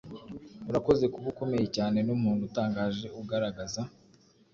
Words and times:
urakoze 0.69 1.05
kuba 1.13 1.27
ukomeye 1.33 1.67
cyane 1.75 1.97
numuntu 2.07 2.41
utangaje 2.49 3.07
ugaragaza 3.21 3.81